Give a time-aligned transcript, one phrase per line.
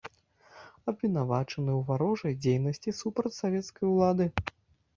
[0.91, 4.25] Абвінавачаны ў варожай дзейнасці супраць савецкай улады.